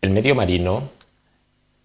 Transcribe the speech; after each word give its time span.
El 0.00 0.10
medio 0.10 0.34
marino 0.34 0.88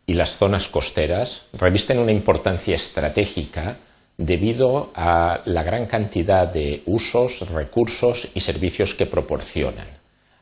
y 0.06 0.14
las 0.14 0.38
zonas 0.38 0.70
costeras 0.70 1.44
revisten 1.51 2.00
una 2.00 2.14
importancia 2.14 2.76
estratégica 2.76 3.78
debido 4.17 4.92
a 4.96 5.42
la 5.44 5.64
gran 5.64 5.85
cantidad 5.85 6.48
de 6.48 6.82
usos, 6.86 7.50
recursos 7.50 8.30
y 8.34 8.39
servicios 8.39 8.93
que 8.93 9.05
proporcionan. 9.05 9.88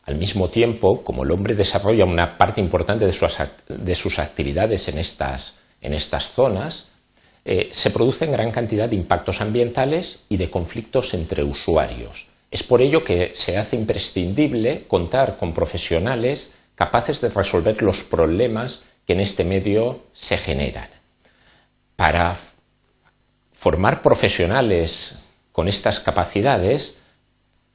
Al 0.06 0.18
mismo 0.18 0.50
tiempo, 0.50 1.04
como 1.04 1.24
el 1.24 1.32
hombre 1.32 1.56
desarrolla 1.56 2.06
una 2.06 2.38
parte 2.38 2.62
importante 2.62 3.06
de 3.06 3.96
sus, 3.96 4.20
actividades 4.20 4.88
en 4.90 5.00
estas, 5.00 5.56
zonas, 6.28 6.88
eh, 7.44 7.70
se 7.72 7.90
producen 7.90 8.34
gran 8.34 8.52
cantidad 8.52 8.88
de 8.88 8.98
impactos 8.98 9.42
ambientales 9.42 10.20
y 10.30 10.38
de 10.38 10.52
conflictos 10.52 11.16
entre 11.16 11.44
usuarios. 11.44 12.28
Es 12.52 12.62
por 12.62 12.84
ello 12.84 13.04
que 13.04 13.32
se 13.34 13.58
hace 13.58 13.78
imprescindible 13.78 14.84
contar 14.88 15.38
con 15.38 15.54
profesionales 15.54 16.52
capaces 16.76 17.22
de 17.22 17.30
resolver 17.30 17.82
los 17.82 18.04
problemas 18.04 18.82
que 19.06 19.14
en 19.14 19.20
este 19.20 19.44
medio 19.44 20.02
se 20.14 20.38
generan. 20.38 20.90
Para 21.96 22.36
formar 23.54 24.02
profesionales 24.02 25.26
con 25.52 25.68
estas 25.68 26.00
capacidades, 26.00 26.96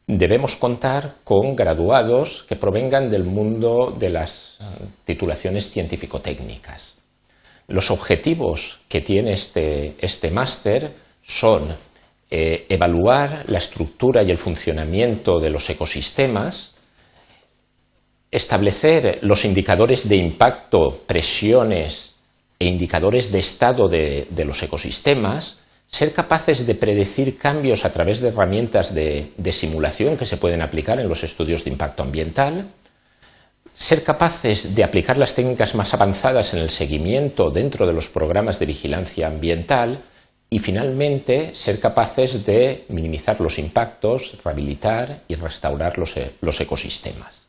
debemos 0.06 0.56
contar 0.56 1.16
con 1.22 1.54
graduados 1.54 2.42
que 2.48 2.56
provengan 2.56 3.08
del 3.08 3.24
mundo 3.24 3.94
de 3.96 4.10
las 4.10 4.58
titulaciones 5.04 5.70
científico-técnicas. 5.70 6.96
Los 7.68 7.90
objetivos 7.90 8.80
que 8.88 9.02
tiene 9.02 9.34
este, 9.34 9.94
este 10.00 10.30
máster 10.30 10.90
son 11.22 11.76
eh, 12.30 12.66
evaluar 12.70 13.44
la 13.48 13.58
estructura 13.58 14.22
y 14.22 14.30
el 14.30 14.38
funcionamiento 14.38 15.38
de 15.38 15.50
los 15.50 15.68
ecosistemas, 15.68 16.74
establecer 18.30 19.18
los 19.22 19.44
indicadores 19.44 20.08
de 20.08 20.16
impacto, 20.16 21.02
presiones 21.06 22.14
e 22.58 22.66
indicadores 22.66 23.32
de 23.32 23.38
estado 23.38 23.88
de, 23.88 24.26
los 24.44 24.62
ecosistemas, 24.62 25.58
ser 25.86 26.12
capaces 26.12 26.66
de 26.66 26.74
predecir 26.74 27.38
cambios 27.38 27.84
a 27.84 27.92
través 27.92 28.20
de 28.20 28.28
herramientas 28.28 28.94
de, 28.94 29.32
simulación 29.52 30.16
que 30.16 30.26
se 30.26 30.36
pueden 30.36 30.60
aplicar 30.60 31.00
en 31.00 31.08
los 31.08 31.24
estudios 31.24 31.64
de 31.64 31.70
impacto 31.70 32.02
ambiental, 32.02 32.68
ser 33.72 34.02
capaces 34.02 34.74
de 34.74 34.84
aplicar 34.84 35.16
las 35.16 35.34
técnicas 35.34 35.74
más 35.74 35.94
avanzadas 35.94 36.52
en 36.52 36.60
el 36.60 36.68
seguimiento 36.68 37.50
dentro 37.50 37.86
de 37.86 37.92
los 37.92 38.08
programas 38.08 38.58
de 38.58 38.66
vigilancia 38.66 39.28
ambiental 39.28 40.02
y 40.50 40.58
finalmente 40.58 41.54
ser 41.54 41.78
capaces 41.78 42.44
de 42.44 42.84
minimizar 42.88 43.40
los 43.40 43.58
impactos, 43.58 44.36
rehabilitar 44.44 45.22
y 45.28 45.36
restaurar 45.36 45.96
los 45.96 46.60
ecosistemas. 46.60 47.47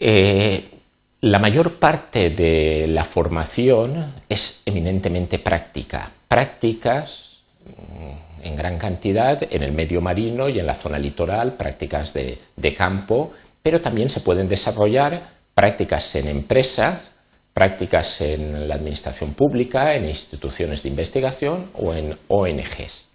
Eh, 0.00 0.78
la 1.20 1.40
mayor 1.40 1.74
parte 1.74 2.30
de 2.30 2.86
la 2.88 3.02
formación 3.02 4.14
es 4.28 4.62
eminentemente 4.64 5.40
práctica. 5.40 6.10
Prácticas 6.28 7.40
mm, 7.66 8.46
en 8.46 8.56
gran 8.56 8.78
cantidad 8.78 9.42
en 9.50 9.62
el 9.62 9.72
medio 9.72 10.00
marino 10.00 10.48
y 10.48 10.60
en 10.60 10.66
la 10.66 10.76
zona 10.76 10.98
litoral, 10.98 11.54
prácticas 11.54 12.14
de, 12.14 12.38
campo, 12.76 13.32
pero 13.62 13.80
también 13.80 14.08
se 14.08 14.20
pueden 14.20 14.48
desarrollar 14.48 15.20
prácticas 15.54 16.14
en 16.14 16.28
empresas, 16.28 17.10
prácticas 17.52 18.20
en 18.20 18.68
la 18.68 18.76
administración 18.76 19.34
pública, 19.34 19.96
en 19.96 20.06
instituciones 20.06 20.84
de 20.84 20.90
investigación 20.90 21.70
o 21.74 21.94
en 21.94 22.16
ONGs. 22.28 23.08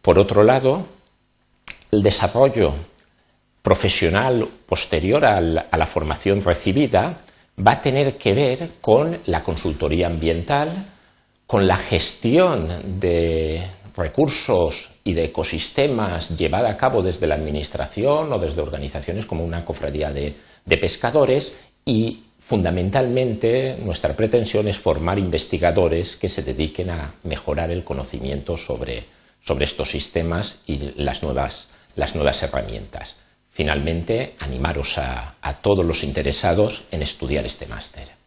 Por 0.00 0.18
otro 0.18 0.42
lado, 0.42 0.86
el 1.90 2.02
desarrollo 2.02 2.72
profesional 3.62 4.46
posterior 4.66 5.24
a 5.24 5.40
la, 5.40 5.86
formación 5.86 6.42
recibida 6.42 7.18
va 7.64 7.72
a 7.72 7.80
tener 7.80 8.18
que 8.18 8.34
ver 8.34 8.70
con 8.80 9.18
la 9.26 9.42
consultoría 9.44 10.08
ambiental, 10.08 10.68
con 11.46 11.66
la 11.66 11.76
gestión 11.76 13.00
de 13.00 13.64
recursos 13.96 14.90
y 15.04 15.14
de 15.14 15.26
ecosistemas 15.26 16.36
llevada 16.36 16.70
a 16.70 16.76
cabo 16.76 17.02
desde 17.02 17.26
la 17.26 17.36
Administración 17.36 18.32
o 18.32 18.38
desde 18.38 18.62
organizaciones 18.62 19.26
como 19.26 19.44
una 19.44 19.64
cofradía 19.64 20.10
de, 20.10 20.34
pescadores 20.80 21.54
y 21.84 22.24
fundamentalmente 22.40 23.76
nuestra 23.76 24.14
pretensión 24.16 24.66
es 24.66 24.78
formar 24.78 25.18
investigadores 25.18 26.16
que 26.16 26.28
se 26.28 26.42
dediquen 26.42 26.90
a 26.90 27.14
mejorar 27.22 27.70
el 27.70 27.84
conocimiento 27.84 28.56
sobre, 28.56 29.04
estos 29.60 29.90
sistemas 29.90 30.58
y 30.66 30.94
las 30.96 31.22
nuevas 31.22 31.68
herramientas 32.42 33.16
finalmente 33.62 34.34
animaros 34.40 34.98
a, 34.98 35.36
todos 35.62 35.84
los 35.84 36.02
interesados 36.02 36.82
en 36.90 37.00
estudiar 37.00 37.46
este 37.46 37.66
máster. 37.66 38.21